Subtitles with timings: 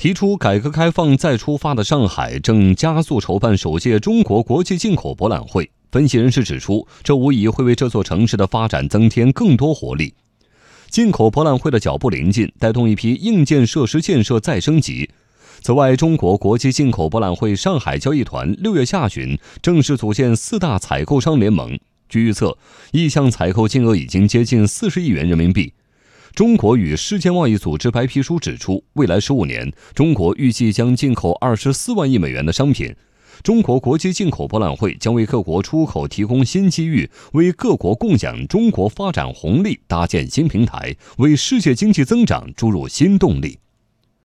[0.00, 5.70] 提出改革开放再出发的上海正加速筹办首届中国国际进口博览会。
[5.92, 10.14] 分析人士指出，这无疑会为这座城市的发展增添更多活力。
[10.88, 15.10] 进口博览会的脚步临近，带动一批硬件设施建设再升级。
[15.60, 21.78] 此外，中国国际进口博览会上海交易团六月下旬正式组建四大采购商联盟，
[22.08, 22.56] 据预测，
[22.92, 25.74] 意向采购金额已经接近四十亿元人民币。
[26.40, 32.96] 中国与世界贸易组织白皮书指出，未来十五年，中国预计将进口二十四万亿美元的商品。
[33.42, 43.58] 中国国际进口博览会将为各国出口提供新机遇，为各国共享中国发展红利搭建新平台，为世界经济增长注入新动力。